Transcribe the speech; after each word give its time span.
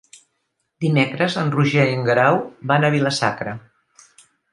Dimecres 0.85 1.35
en 1.41 1.51
Roger 1.55 1.85
i 1.89 1.93
en 1.97 2.01
Guerau 2.07 2.39
van 2.73 2.87
a 2.87 2.91
Vila-sacra. 2.97 3.55